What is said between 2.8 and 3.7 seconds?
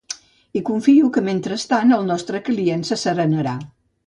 s'asserenarà.